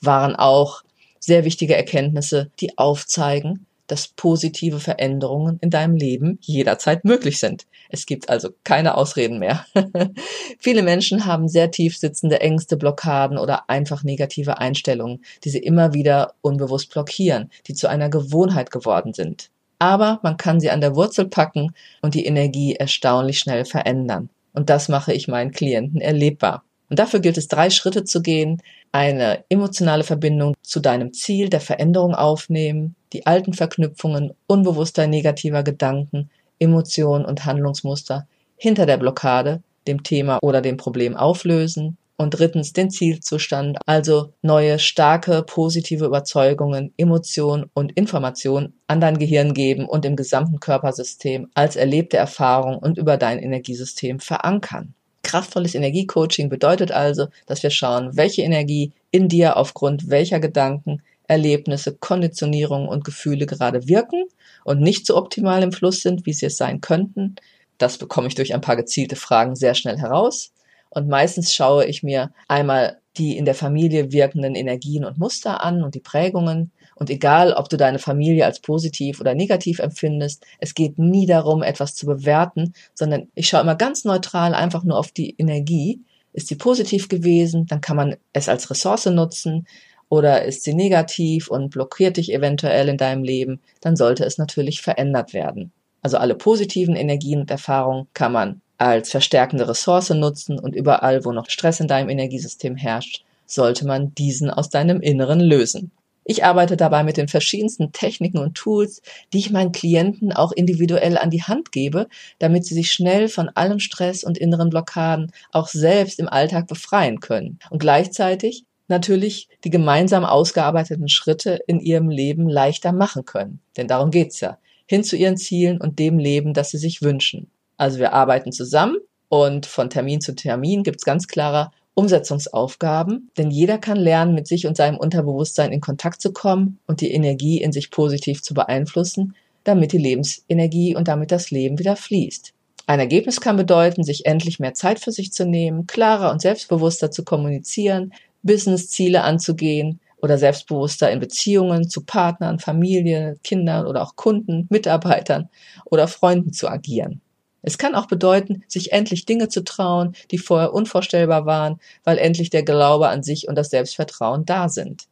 waren 0.00 0.36
auch 0.36 0.82
sehr 1.18 1.44
wichtige 1.44 1.74
Erkenntnisse, 1.74 2.50
die 2.60 2.76
aufzeigen, 2.76 3.66
dass 3.86 4.08
positive 4.08 4.80
Veränderungen 4.80 5.58
in 5.60 5.70
deinem 5.70 5.96
Leben 5.96 6.38
jederzeit 6.40 7.04
möglich 7.04 7.38
sind. 7.38 7.66
Es 7.90 8.06
gibt 8.06 8.30
also 8.30 8.50
keine 8.64 8.96
Ausreden 8.96 9.38
mehr. 9.38 9.66
Viele 10.58 10.82
Menschen 10.82 11.26
haben 11.26 11.48
sehr 11.48 11.70
tief 11.70 11.98
sitzende 11.98 12.40
Ängste, 12.40 12.76
Blockaden 12.76 13.36
oder 13.38 13.68
einfach 13.68 14.02
negative 14.02 14.58
Einstellungen, 14.58 15.22
die 15.44 15.50
sie 15.50 15.58
immer 15.58 15.92
wieder 15.92 16.34
unbewusst 16.40 16.90
blockieren, 16.92 17.50
die 17.66 17.74
zu 17.74 17.88
einer 17.88 18.08
Gewohnheit 18.08 18.70
geworden 18.70 19.12
sind. 19.12 19.50
Aber 19.84 20.18
man 20.22 20.38
kann 20.38 20.60
sie 20.60 20.70
an 20.70 20.80
der 20.80 20.96
Wurzel 20.96 21.28
packen 21.28 21.74
und 22.00 22.14
die 22.14 22.24
Energie 22.24 22.74
erstaunlich 22.74 23.38
schnell 23.38 23.66
verändern. 23.66 24.30
Und 24.54 24.70
das 24.70 24.88
mache 24.88 25.12
ich 25.12 25.28
meinen 25.28 25.52
Klienten 25.52 26.00
erlebbar. 26.00 26.64
Und 26.88 26.98
dafür 26.98 27.20
gilt 27.20 27.36
es, 27.36 27.48
drei 27.48 27.68
Schritte 27.68 28.04
zu 28.04 28.22
gehen, 28.22 28.62
eine 28.92 29.44
emotionale 29.50 30.02
Verbindung 30.02 30.54
zu 30.62 30.80
deinem 30.80 31.12
Ziel 31.12 31.50
der 31.50 31.60
Veränderung 31.60 32.14
aufnehmen, 32.14 32.96
die 33.12 33.26
alten 33.26 33.52
Verknüpfungen 33.52 34.32
unbewusster 34.46 35.06
negativer 35.06 35.62
Gedanken, 35.62 36.30
Emotionen 36.58 37.26
und 37.26 37.44
Handlungsmuster 37.44 38.26
hinter 38.56 38.86
der 38.86 38.96
Blockade, 38.96 39.62
dem 39.86 40.02
Thema 40.02 40.38
oder 40.40 40.62
dem 40.62 40.78
Problem 40.78 41.14
auflösen 41.14 41.98
und 42.16 42.30
drittens 42.30 42.72
den 42.72 42.90
Zielzustand, 42.90 43.78
also 43.86 44.32
neue, 44.42 44.78
starke, 44.78 45.42
positive 45.42 46.04
Überzeugungen, 46.04 46.92
Emotionen 46.96 47.70
und 47.74 47.92
Informationen 47.92 48.74
an 48.86 49.00
dein 49.00 49.18
Gehirn 49.18 49.54
geben 49.54 49.86
und 49.86 50.04
im 50.04 50.16
gesamten 50.16 50.60
Körpersystem 50.60 51.48
als 51.54 51.76
erlebte 51.76 52.16
Erfahrung 52.16 52.78
und 52.78 52.98
über 52.98 53.16
dein 53.16 53.38
Energiesystem 53.38 54.20
verankern. 54.20 54.94
Kraftvolles 55.22 55.74
Energiecoaching 55.74 56.48
bedeutet 56.48 56.92
also, 56.92 57.26
dass 57.46 57.62
wir 57.62 57.70
schauen, 57.70 58.16
welche 58.16 58.42
Energie 58.42 58.92
in 59.10 59.28
dir 59.28 59.56
aufgrund 59.56 60.10
welcher 60.10 60.38
Gedanken, 60.38 61.02
Erlebnisse, 61.26 61.96
Konditionierungen 61.96 62.88
und 62.88 63.04
Gefühle 63.04 63.46
gerade 63.46 63.88
wirken 63.88 64.24
und 64.64 64.80
nicht 64.80 65.06
so 65.06 65.16
optimal 65.16 65.62
im 65.62 65.72
Fluss 65.72 66.02
sind, 66.02 66.26
wie 66.26 66.34
sie 66.34 66.46
es 66.46 66.58
sein 66.58 66.80
könnten. 66.80 67.36
Das 67.78 67.98
bekomme 67.98 68.28
ich 68.28 68.34
durch 68.34 68.54
ein 68.54 68.60
paar 68.60 68.76
gezielte 68.76 69.16
Fragen 69.16 69.56
sehr 69.56 69.74
schnell 69.74 69.98
heraus. 69.98 70.52
Und 70.94 71.08
meistens 71.08 71.52
schaue 71.52 71.84
ich 71.86 72.02
mir 72.02 72.30
einmal 72.48 72.98
die 73.16 73.36
in 73.36 73.44
der 73.44 73.54
Familie 73.54 74.12
wirkenden 74.12 74.54
Energien 74.54 75.04
und 75.04 75.18
Muster 75.18 75.62
an 75.62 75.84
und 75.84 75.94
die 75.94 76.00
Prägungen. 76.00 76.72
Und 76.96 77.10
egal, 77.10 77.52
ob 77.52 77.68
du 77.68 77.76
deine 77.76 77.98
Familie 77.98 78.44
als 78.44 78.60
positiv 78.60 79.20
oder 79.20 79.34
negativ 79.34 79.78
empfindest, 79.78 80.44
es 80.58 80.74
geht 80.74 80.98
nie 80.98 81.26
darum, 81.26 81.62
etwas 81.62 81.94
zu 81.94 82.06
bewerten, 82.06 82.74
sondern 82.94 83.28
ich 83.34 83.48
schaue 83.48 83.62
immer 83.62 83.76
ganz 83.76 84.04
neutral 84.04 84.54
einfach 84.54 84.84
nur 84.84 84.98
auf 84.98 85.12
die 85.12 85.34
Energie. 85.38 86.00
Ist 86.32 86.48
sie 86.48 86.56
positiv 86.56 87.08
gewesen, 87.08 87.66
dann 87.66 87.80
kann 87.80 87.96
man 87.96 88.16
es 88.32 88.48
als 88.48 88.70
Ressource 88.70 89.06
nutzen. 89.06 89.66
Oder 90.08 90.44
ist 90.44 90.64
sie 90.64 90.74
negativ 90.74 91.48
und 91.48 91.70
blockiert 91.70 92.16
dich 92.16 92.32
eventuell 92.32 92.88
in 92.88 92.96
deinem 92.96 93.24
Leben, 93.24 93.60
dann 93.80 93.96
sollte 93.96 94.24
es 94.24 94.38
natürlich 94.38 94.82
verändert 94.82 95.32
werden. 95.32 95.72
Also 96.02 96.18
alle 96.18 96.34
positiven 96.34 96.94
Energien 96.96 97.40
und 97.40 97.50
Erfahrungen 97.50 98.06
kann 98.12 98.32
man 98.32 98.60
als 98.78 99.10
verstärkende 99.10 99.68
Ressource 99.68 100.10
nutzen 100.10 100.58
und 100.58 100.74
überall, 100.74 101.24
wo 101.24 101.32
noch 101.32 101.48
Stress 101.48 101.80
in 101.80 101.88
deinem 101.88 102.08
Energiesystem 102.08 102.76
herrscht, 102.76 103.24
sollte 103.46 103.86
man 103.86 104.14
diesen 104.14 104.50
aus 104.50 104.70
deinem 104.70 105.00
Inneren 105.00 105.40
lösen. 105.40 105.92
Ich 106.26 106.42
arbeite 106.42 106.78
dabei 106.78 107.04
mit 107.04 107.18
den 107.18 107.28
verschiedensten 107.28 107.92
Techniken 107.92 108.38
und 108.38 108.54
Tools, 108.54 109.02
die 109.32 109.38
ich 109.38 109.50
meinen 109.50 109.72
Klienten 109.72 110.32
auch 110.32 110.52
individuell 110.52 111.18
an 111.18 111.28
die 111.28 111.42
Hand 111.42 111.70
gebe, 111.70 112.08
damit 112.38 112.64
sie 112.64 112.74
sich 112.74 112.90
schnell 112.90 113.28
von 113.28 113.50
allem 113.50 113.78
Stress 113.78 114.24
und 114.24 114.38
inneren 114.38 114.70
Blockaden 114.70 115.32
auch 115.52 115.68
selbst 115.68 116.18
im 116.18 116.28
Alltag 116.28 116.66
befreien 116.66 117.20
können 117.20 117.58
und 117.68 117.78
gleichzeitig 117.78 118.64
natürlich 118.88 119.48
die 119.64 119.70
gemeinsam 119.70 120.24
ausgearbeiteten 120.24 121.08
Schritte 121.08 121.58
in 121.66 121.80
ihrem 121.80 122.08
Leben 122.08 122.48
leichter 122.48 122.92
machen 122.92 123.26
können. 123.26 123.60
Denn 123.76 123.88
darum 123.88 124.10
geht's 124.10 124.40
ja. 124.40 124.58
Hin 124.86 125.04
zu 125.04 125.16
ihren 125.16 125.36
Zielen 125.36 125.80
und 125.80 125.98
dem 125.98 126.18
Leben, 126.18 126.52
das 126.52 126.70
sie 126.70 126.78
sich 126.78 127.00
wünschen. 127.00 127.50
Also 127.76 127.98
wir 127.98 128.12
arbeiten 128.12 128.52
zusammen 128.52 128.96
und 129.28 129.66
von 129.66 129.90
Termin 129.90 130.20
zu 130.20 130.34
Termin 130.34 130.82
gibt's 130.82 131.04
ganz 131.04 131.26
klare 131.26 131.70
Umsetzungsaufgaben, 131.94 133.30
denn 133.38 133.50
jeder 133.50 133.78
kann 133.78 133.96
lernen, 133.96 134.34
mit 134.34 134.48
sich 134.48 134.66
und 134.66 134.76
seinem 134.76 134.96
Unterbewusstsein 134.96 135.72
in 135.72 135.80
Kontakt 135.80 136.20
zu 136.20 136.32
kommen 136.32 136.78
und 136.86 137.00
die 137.00 137.12
Energie 137.12 137.60
in 137.60 137.72
sich 137.72 137.90
positiv 137.90 138.42
zu 138.42 138.52
beeinflussen, 138.52 139.34
damit 139.62 139.92
die 139.92 139.98
Lebensenergie 139.98 140.96
und 140.96 141.08
damit 141.08 141.30
das 141.30 141.50
Leben 141.50 141.78
wieder 141.78 141.96
fließt. 141.96 142.52
Ein 142.86 143.00
Ergebnis 143.00 143.40
kann 143.40 143.56
bedeuten, 143.56 144.02
sich 144.04 144.26
endlich 144.26 144.58
mehr 144.58 144.74
Zeit 144.74 144.98
für 145.00 145.12
sich 145.12 145.32
zu 145.32 145.46
nehmen, 145.46 145.86
klarer 145.86 146.30
und 146.32 146.42
selbstbewusster 146.42 147.10
zu 147.10 147.24
kommunizieren, 147.24 148.12
Businessziele 148.42 149.22
anzugehen 149.22 150.00
oder 150.18 150.36
selbstbewusster 150.36 151.10
in 151.10 151.20
Beziehungen 151.20 151.88
zu 151.88 152.04
Partnern, 152.04 152.58
Familie, 152.58 153.36
Kindern 153.42 153.86
oder 153.86 154.02
auch 154.02 154.16
Kunden, 154.16 154.66
Mitarbeitern 154.68 155.48
oder 155.86 156.08
Freunden 156.08 156.52
zu 156.52 156.68
agieren. 156.68 157.22
Es 157.66 157.78
kann 157.78 157.94
auch 157.94 158.06
bedeuten, 158.06 158.62
sich 158.68 158.92
endlich 158.92 159.24
Dinge 159.24 159.48
zu 159.48 159.64
trauen, 159.64 160.14
die 160.30 160.38
vorher 160.38 160.74
unvorstellbar 160.74 161.46
waren, 161.46 161.80
weil 162.04 162.18
endlich 162.18 162.50
der 162.50 162.62
Glaube 162.62 163.08
an 163.08 163.22
sich 163.22 163.48
und 163.48 163.54
das 163.56 163.70
Selbstvertrauen 163.70 164.44
da 164.44 164.68
sind. 164.68 165.04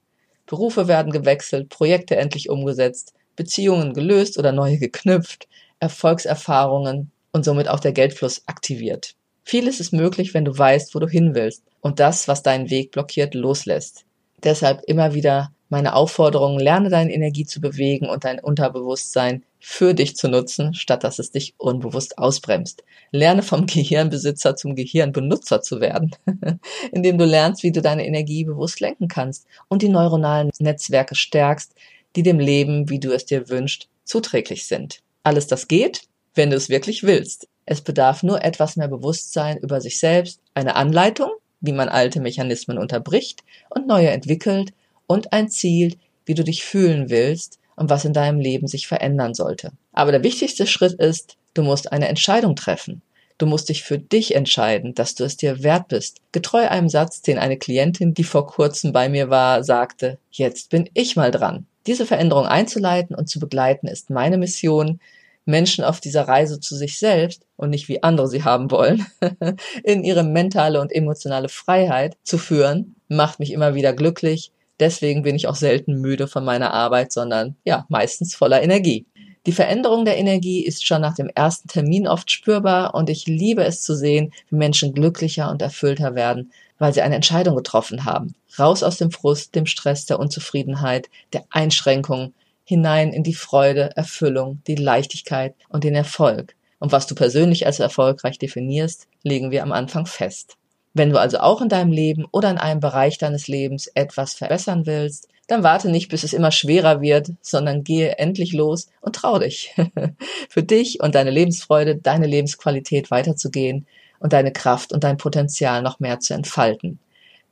Berufe 0.47 0.87
werden 0.87 1.12
gewechselt, 1.12 1.71
Projekte 1.71 2.16
endlich 2.16 2.50
umgesetzt, 2.50 3.14
Beziehungen 3.37 3.94
gelöst 3.94 4.38
oder 4.38 4.52
neue 4.52 4.78
geknüpft, 4.78 5.49
Erfolgserfahrungen 5.80 7.11
und 7.32 7.44
somit 7.44 7.68
auch 7.68 7.80
der 7.80 7.92
Geldfluss 7.92 8.42
aktiviert. 8.47 9.14
Vieles 9.44 9.80
ist 9.80 9.92
möglich, 9.92 10.35
wenn 10.35 10.44
du 10.44 10.56
weißt, 10.56 10.94
wo 10.94 10.99
du 10.99 11.09
hin 11.09 11.35
willst 11.35 11.62
und 11.80 12.00
das, 12.00 12.28
was 12.28 12.42
deinen 12.42 12.68
Weg 12.68 12.90
blockiert, 12.90 13.35
loslässt. 13.35 14.04
Deshalb 14.44 14.82
immer 14.87 15.14
wieder 15.14 15.52
meine 15.73 15.95
Aufforderung, 15.95 16.59
lerne 16.61 16.91
deine 16.91 17.14
Energie 17.14 17.47
zu 17.47 17.59
bewegen 17.59 18.07
und 18.11 18.25
dein 18.25 18.38
Unterbewusstsein 18.38 19.43
für 19.59 19.95
dich 19.95 20.17
zu 20.17 20.29
nutzen, 20.29 20.75
statt 20.75 21.02
dass 21.02 21.19
es 21.19 21.31
dich 21.31 21.55
unbewusst 21.57 22.19
ausbremst. 22.19 22.85
Lerne 23.11 23.43
vom 23.43 23.64
Gehirnbesitzer 23.67 24.55
zum 24.55 24.76
Gehirnbenutzer 24.76 25.62
zu 25.62 25.81
werden, 25.81 26.14
indem 26.93 27.17
du 27.17 27.25
lernst, 27.25 27.62
wie 27.62 27.73
du 27.73 27.81
deine 27.81 28.07
Energie 28.07 28.45
bewusst 28.45 28.81
lenken 28.81 29.09
kannst 29.09 29.47
und 29.69 29.81
die 29.81 29.88
neuronalen 29.88 30.50
Netzwerke 30.59 31.14
stärkst, 31.14 31.75
die 32.17 32.23
dem 32.23 32.38
Leben, 32.38 32.91
wie 32.91 33.00
du 33.00 33.11
es 33.11 33.25
dir 33.25 33.49
wünschst, 33.49 33.88
zuträglich 34.05 34.67
sind. 34.67 35.00
Alles 35.23 35.47
das 35.47 35.69
geht, 35.69 36.02
wenn 36.35 36.50
du 36.50 36.57
es 36.57 36.69
wirklich 36.69 37.02
willst. 37.02 37.49
Es 37.64 37.81
bedarf 37.81 38.23
nur 38.23 38.45
etwas 38.45 38.76
mehr 38.76 38.88
Bewusstsein 38.88 39.57
über 39.57 39.81
sich 39.81 39.99
selbst, 39.99 40.38
eine 40.52 40.76
Anleitung, 40.76 41.31
wie 41.62 41.73
man 41.73 41.88
alte 41.88 42.21
Mechanismen 42.21 42.76
unterbricht 42.76 43.43
und 43.71 43.87
neue 43.87 44.11
entwickelt 44.11 44.75
und 45.12 45.33
ein 45.33 45.49
Ziel, 45.49 45.97
wie 46.26 46.35
du 46.35 46.42
dich 46.42 46.64
fühlen 46.64 47.11
willst, 47.11 47.59
und 47.76 47.90
was 47.90 48.04
in 48.04 48.12
deinem 48.12 48.38
Leben 48.38 48.66
sich 48.66 48.87
verändern 48.87 49.35
sollte. 49.35 49.73
Aber 49.92 50.12
der 50.12 50.23
wichtigste 50.23 50.66
Schritt 50.66 50.95
ist, 50.95 51.37
du 51.54 51.62
musst 51.62 51.92
eine 51.92 52.09
Entscheidung 52.09 52.57
treffen. 52.57 53.02
Du 53.38 53.47
musst 53.47 53.69
dich 53.69 53.83
für 53.83 53.99
dich 53.99 54.35
entscheiden, 54.35 54.95
dass 54.95 55.14
du 55.14 55.25
es 55.25 55.37
dir 55.37 55.62
wert 55.62 55.88
bist. 55.88 56.19
Getreu 56.31 56.69
einem 56.69 56.88
Satz, 56.88 57.23
den 57.23 57.38
eine 57.38 57.57
Klientin, 57.59 58.14
die 58.14 58.25
vor 58.25 58.47
kurzem 58.47 58.92
bei 58.92 59.09
mir 59.09 59.31
war, 59.31 59.64
sagte, 59.64 60.19
jetzt 60.31 60.71
bin 60.71 60.88
ich 60.95 61.16
mal 61.16 61.31
dran. 61.31 61.66
Diese 61.87 62.07
Veränderung 62.07 62.47
einzuleiten 62.47 63.16
und 63.16 63.28
zu 63.28 63.40
begleiten 63.40 63.88
ist 63.88 64.11
meine 64.11 64.38
Mission, 64.38 65.00
Menschen 65.45 65.83
auf 65.83 65.99
dieser 65.99 66.28
Reise 66.28 66.61
zu 66.61 66.76
sich 66.76 67.00
selbst 67.00 67.42
und 67.57 67.71
nicht 67.71 67.88
wie 67.88 68.04
andere 68.04 68.28
sie 68.28 68.45
haben 68.45 68.71
wollen, 68.71 69.07
in 69.83 70.04
ihre 70.04 70.23
mentale 70.23 70.81
und 70.81 70.92
emotionale 70.92 71.49
Freiheit 71.49 72.16
zu 72.23 72.38
führen, 72.38 72.95
macht 73.09 73.40
mich 73.40 73.50
immer 73.50 73.75
wieder 73.75 73.92
glücklich, 73.92 74.52
Deswegen 74.81 75.23
bin 75.23 75.37
ich 75.37 75.47
auch 75.47 75.55
selten 75.55 76.00
müde 76.00 76.26
von 76.26 76.45
meiner 76.45 76.73
Arbeit, 76.73 77.12
sondern 77.12 77.57
ja, 77.64 77.87
meistens 77.88 78.35
voller 78.35 78.62
Energie. 78.62 79.07
Die 79.47 79.52
Veränderung 79.52 80.05
der 80.05 80.19
Energie 80.19 80.64
ist 80.64 80.87
schon 80.87 81.00
nach 81.00 81.17
dem 81.17 81.29
ersten 81.35 81.67
Termin 81.67 82.07
oft 82.07 82.31
spürbar 82.31 82.95
und 82.95 83.11
ich 83.11 83.26
liebe 83.26 83.64
es 83.64 83.83
zu 83.83 83.97
sehen, 83.97 84.33
wie 84.49 84.57
Menschen 84.57 84.95
glücklicher 84.95 85.50
und 85.50 85.62
erfüllter 85.62 86.14
werden, 86.14 86.52
weil 86.79 86.95
sie 86.95 87.02
eine 87.02 87.17
Entscheidung 87.17 87.57
getroffen 87.57 88.05
haben. 88.05 88.35
Raus 88.57 88.85
aus 88.85 88.99
dem 88.99 89.11
Frust, 89.11 89.57
dem 89.57 89.67
Stress, 89.67 90.07
der 90.07 90.21
Unzufriedenheit, 90.21 91.11
der 91.33 91.45
Einschränkungen, 91.50 92.35
hinein 92.64 93.12
in 93.12 93.25
die 93.25 93.35
Freude, 93.35 93.91
Erfüllung, 93.97 94.62
die 94.69 94.76
Leichtigkeit 94.76 95.55
und 95.69 95.83
den 95.83 95.97
Erfolg. 95.97 96.55
Und 96.79 96.93
was 96.93 97.07
du 97.07 97.14
persönlich 97.14 97.67
als 97.67 97.81
erfolgreich 97.81 98.38
definierst, 98.38 99.09
legen 99.23 99.50
wir 99.50 99.62
am 99.62 99.73
Anfang 99.73 100.07
fest. 100.07 100.57
Wenn 100.94 101.11
du 101.11 101.18
also 101.18 101.38
auch 101.38 101.62
in 101.62 101.68
deinem 101.68 101.92
Leben 101.92 102.26
oder 102.32 102.50
in 102.50 102.58
einem 102.58 102.80
Bereich 102.80 103.18
deines 103.18 103.49
Lebens 103.49 103.87
etwas 103.94 104.34
verbessern 104.34 104.87
willst, 104.87 105.28
dann 105.46 105.62
warte 105.62 105.90
nicht, 105.90 106.08
bis 106.08 106.22
es 106.22 106.32
immer 106.32 106.52
schwerer 106.52 107.00
wird, 107.00 107.32
sondern 107.40 107.82
gehe 107.84 108.18
endlich 108.18 108.52
los 108.52 108.88
und 109.00 109.16
trau 109.16 109.38
dich. 109.38 109.75
Für 110.49 110.62
dich 110.62 111.00
und 111.00 111.14
deine 111.14 111.30
Lebensfreude, 111.30 111.96
deine 111.96 112.26
Lebensqualität 112.26 113.11
weiterzugehen 113.11 113.87
und 114.20 114.32
deine 114.32 114.52
Kraft 114.52 114.92
und 114.92 115.04
dein 115.04 115.16
Potenzial 115.16 115.82
noch 115.82 115.99
mehr 115.99 116.20
zu 116.20 116.34
entfalten. 116.34 116.99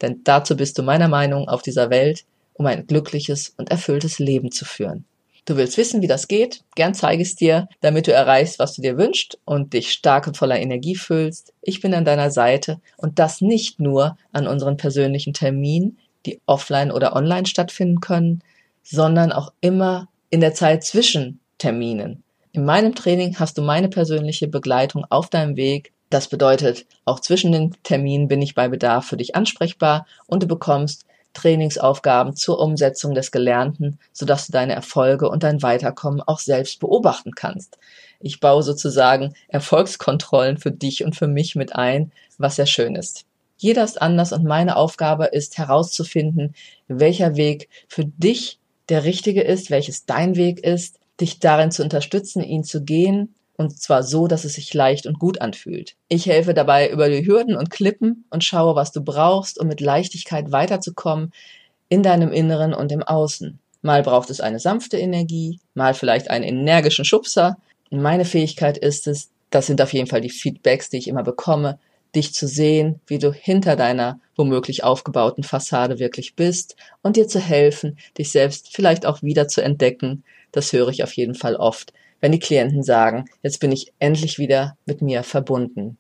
Denn 0.01 0.21
dazu 0.25 0.57
bist 0.57 0.79
du 0.79 0.83
meiner 0.83 1.09
Meinung 1.09 1.49
auf 1.49 1.63
dieser 1.63 1.91
Welt, 1.91 2.25
um 2.55 2.67
ein 2.67 2.87
glückliches 2.87 3.55
und 3.57 3.71
erfülltes 3.71 4.19
Leben 4.19 4.51
zu 4.51 4.65
führen. 4.65 5.05
Du 5.45 5.57
willst 5.57 5.77
wissen, 5.79 6.03
wie 6.03 6.07
das 6.07 6.29
geht? 6.29 6.63
Gern 6.75 6.95
zeige 6.95 7.23
es 7.23 7.35
dir, 7.35 7.69
damit 7.81 8.07
du 8.07 8.13
erreichst, 8.13 8.59
was 8.59 8.75
du 8.75 8.83
dir 8.83 8.99
wünschst 8.99 9.39
und 9.45 9.73
dich 9.73 9.93
stark 9.93 10.27
und 10.27 10.37
voller 10.37 10.59
Energie 10.59 10.97
fühlst. 10.97 11.53
Ich 11.63 11.81
bin 11.81 11.95
an 11.95 12.05
deiner 12.05 12.31
Seite 12.31 12.81
und 12.97 13.19
das 13.19 13.41
nicht 13.41 13.81
nur 13.81 14.17
an 14.33 14.47
unseren 14.47 14.77
persönlichen 14.77 15.33
Terminen, 15.33 15.99
die 16.27 16.41
offline 16.47 16.93
oder 16.93 17.17
online 17.17 17.47
stattfinden 17.47 18.01
können, 18.01 18.43
sondern 18.83 19.33
auch 19.33 19.53
immer 19.61 20.09
in 20.31 20.41
der 20.41 20.55
Zeit 20.55 20.85
zwischen 20.85 21.41
Terminen. 21.59 22.23
In 22.53 22.65
meinem 22.65 22.95
Training 22.95 23.39
hast 23.39 23.59
du 23.59 23.63
meine 23.63 23.89
persönliche 23.89 24.49
Begleitung 24.49 25.05
auf 25.09 25.29
deinem 25.29 25.57
Weg. 25.57 25.93
Das 26.11 26.29
bedeutet, 26.29 26.87
auch 27.05 27.21
zwischen 27.21 27.53
den 27.53 27.77
Terminen 27.85 28.27
bin 28.27 28.43
ich 28.43 28.55
bei 28.55 28.69
Bedarf 28.69 29.07
für 29.07 29.17
dich 29.17 29.37
ansprechbar 29.37 30.07
und 30.27 30.43
du 30.43 30.49
bekommst 30.49 31.07
Trainingsaufgaben 31.33 32.35
zur 32.35 32.59
Umsetzung 32.59 33.15
des 33.15 33.31
Gelernten, 33.31 33.99
sodass 34.13 34.47
du 34.47 34.53
deine 34.53 34.75
Erfolge 34.75 35.29
und 35.29 35.43
dein 35.43 35.63
Weiterkommen 35.63 36.21
auch 36.21 36.39
selbst 36.39 36.81
beobachten 36.81 37.33
kannst. 37.35 37.79
Ich 38.21 38.41
baue 38.41 38.63
sozusagen 38.63 39.35
Erfolgskontrollen 39.49 40.59
für 40.59 40.73
dich 40.73 41.05
und 41.05 41.17
für 41.17 41.29
mich 41.29 41.57
mit 41.57 41.75
ein, 41.75 42.13
was 42.39 42.57
sehr 42.57 42.67
schön 42.67 42.97
ist. 42.97 43.25
Jeder 43.57 43.85
ist 43.85 44.01
anders 44.01 44.33
und 44.33 44.45
meine 44.45 44.77
Aufgabe 44.77 45.27
ist 45.27 45.59
herauszufinden, 45.59 46.55
welcher 46.89 47.37
Weg 47.37 47.69
für 47.89 48.05
dich 48.05 48.59
der 48.89 49.05
richtige 49.05 49.43
ist, 49.43 49.71
welches 49.71 50.07
dein 50.07 50.37
Weg 50.37 50.61
ist, 50.61 50.99
dich 51.21 51.39
darin 51.39 51.71
zu 51.71 51.83
unterstützen, 51.83 52.43
ihn 52.43 52.65
zu 52.65 52.83
gehen 52.83 53.35
und 53.61 53.79
zwar 53.79 54.03
so, 54.03 54.27
dass 54.27 54.45
es 54.45 54.55
sich 54.55 54.73
leicht 54.73 55.05
und 55.05 55.19
gut 55.19 55.43
anfühlt. 55.43 55.95
Ich 56.09 56.25
helfe 56.25 56.55
dabei 56.55 56.89
über 56.89 57.11
die 57.11 57.27
Hürden 57.27 57.57
und 57.57 57.69
Klippen 57.69 58.25
und 58.31 58.43
schaue, 58.43 58.75
was 58.75 58.91
du 58.91 59.03
brauchst, 59.05 59.61
um 59.61 59.69
mit 59.69 59.83
Leichtigkeit 59.83 60.51
weiterzukommen 60.51 61.31
in 61.91 62.03
deinem 62.03 62.33
Inneren 62.33 62.73
und 62.73 62.91
im 62.91 63.03
Außen. 63.03 63.59
Mal 63.83 64.03
braucht 64.03 64.31
es 64.31 64.41
eine 64.41 64.61
sanfte 64.61 64.97
Energie, 64.97 65.61
mal 65.75 65.93
vielleicht 65.93 66.31
einen 66.31 66.45
energischen 66.45 67.05
Schubser. 67.05 67.59
Meine 67.91 68.25
Fähigkeit 68.25 68.79
ist 68.79 69.07
es, 69.07 69.29
das 69.51 69.67
sind 69.67 69.83
auf 69.83 69.93
jeden 69.93 70.07
Fall 70.07 70.23
die 70.23 70.31
Feedbacks, 70.31 70.89
die 70.89 70.97
ich 70.97 71.09
immer 71.09 71.23
bekomme, 71.23 71.79
dich 72.15 72.33
zu 72.33 72.49
sehen, 72.49 72.99
wie 73.07 73.19
du 73.19 73.31
hinter 73.31 73.77
deiner 73.77 74.21
womöglich 74.37 74.85
aufgebauten 74.85 75.45
Fassade 75.45 75.99
wirklich 75.99 76.35
bist 76.35 76.77
und 77.03 77.17
dir 77.17 77.29
zu 77.29 77.41
helfen, 77.41 77.99
dich 78.17 78.33
selbst 78.33 78.75
vielleicht 78.75 79.05
auch 79.05 79.23
wieder 79.23 79.49
zu 79.49 79.61
entdecken. 79.61 80.25
Das 80.51 80.73
höre 80.73 80.89
ich 80.89 81.05
auf 81.05 81.13
jeden 81.13 81.35
Fall 81.35 81.57
oft, 81.57 81.93
wenn 82.21 82.33
die 82.33 82.39
Klienten 82.39 82.83
sagen, 82.83 83.27
jetzt 83.43 83.61
bin 83.61 83.73
ich 83.73 83.93
endlich 83.99 84.39
wieder 84.39 84.77
mit 84.87 85.03
mir 85.03 85.23
verbunden. 85.23 85.97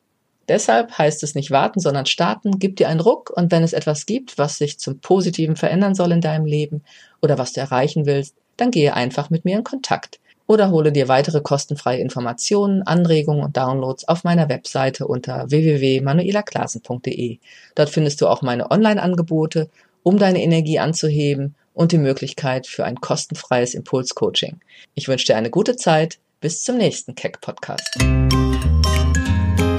Deshalb 0.48 0.98
heißt 0.98 1.22
es 1.22 1.34
nicht 1.34 1.52
warten, 1.52 1.78
sondern 1.78 2.06
starten, 2.06 2.58
gib 2.58 2.76
dir 2.76 2.88
einen 2.88 3.00
Ruck 3.00 3.30
und 3.30 3.52
wenn 3.52 3.62
es 3.62 3.72
etwas 3.72 4.04
gibt, 4.04 4.36
was 4.36 4.58
sich 4.58 4.78
zum 4.80 4.98
Positiven 4.98 5.54
verändern 5.54 5.94
soll 5.94 6.10
in 6.10 6.20
deinem 6.20 6.44
Leben 6.44 6.82
oder 7.22 7.38
was 7.38 7.52
du 7.52 7.60
erreichen 7.60 8.04
willst, 8.04 8.34
dann 8.56 8.72
gehe 8.72 8.94
einfach 8.94 9.30
mit 9.30 9.44
mir 9.44 9.56
in 9.56 9.64
Kontakt 9.64 10.18
oder 10.48 10.72
hole 10.72 10.90
dir 10.90 11.06
weitere 11.06 11.40
kostenfreie 11.40 12.00
Informationen, 12.00 12.82
Anregungen 12.82 13.44
und 13.44 13.56
Downloads 13.56 14.08
auf 14.08 14.24
meiner 14.24 14.48
Webseite 14.48 15.06
unter 15.06 15.48
www.manuelaklasen.de. 15.48 17.38
Dort 17.76 17.90
findest 17.90 18.20
du 18.20 18.26
auch 18.26 18.42
meine 18.42 18.72
Online-Angebote, 18.72 19.70
um 20.02 20.18
deine 20.18 20.42
Energie 20.42 20.80
anzuheben 20.80 21.54
und 21.74 21.92
die 21.92 21.98
Möglichkeit 21.98 22.66
für 22.66 22.84
ein 22.84 23.00
kostenfreies 23.00 23.74
Impulscoaching. 23.74 24.60
Ich 24.94 25.08
wünsche 25.08 25.26
dir 25.26 25.36
eine 25.36 25.50
gute 25.50 25.76
Zeit. 25.76 26.18
Bis 26.40 26.62
zum 26.62 26.78
nächsten 26.78 27.14
Keck 27.14 27.40
Podcast. 27.40 27.98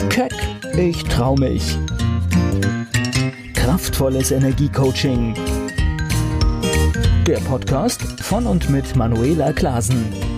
Keck, 0.10 0.34
ich 0.78 1.04
trau 1.06 1.36
mich. 1.36 1.64
Kraftvolles 3.56 4.32
Energiecoaching. 4.32 5.34
Der 7.26 7.40
Podcast 7.48 8.02
von 8.22 8.46
und 8.46 8.70
mit 8.70 8.96
Manuela 8.96 9.54
Klasen. 9.54 10.31